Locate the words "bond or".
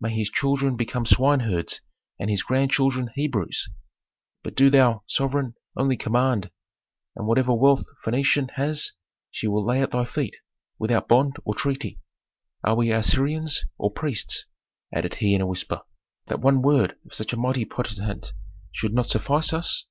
11.08-11.56